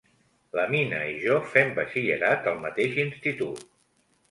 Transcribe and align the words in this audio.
La 0.59 0.63
Mina 0.71 1.01
i 1.09 1.11
jo 1.25 1.35
fem 1.51 1.69
batxillerat 1.77 2.51
al 2.55 2.59
mateix 2.65 3.01
institut. 3.07 3.65